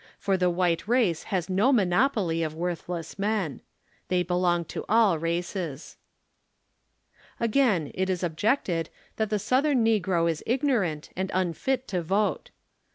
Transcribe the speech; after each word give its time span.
For 0.17 0.35
the 0.35 0.49
white 0.49 0.87
race 0.87 1.25
has 1.25 1.47
no 1.47 1.71
monopoly 1.71 2.41
of 2.41 2.55
worthless 2.55 3.19
men. 3.19 3.61
They 4.07 4.23
belong 4.23 4.65
to 4.65 4.83
all 4.89 5.19
races. 5.19 5.95
Again, 7.39 7.91
it 7.93 8.09
is 8.09 8.23
objected, 8.23 8.89
that 9.17 9.29
the 9.29 9.37
Southern 9.37 9.85
negro 9.85 10.27
is 10.27 10.43
igno 10.47 10.81
rant 10.81 11.11
and 11.15 11.29
unfit 11.35 11.87
to 11.89 12.01
vote. 12.01 12.49